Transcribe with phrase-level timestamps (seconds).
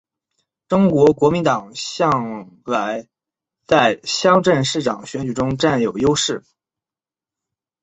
[0.67, 3.07] 中国国民党向来
[3.67, 6.43] 在乡镇市长选举占有优势。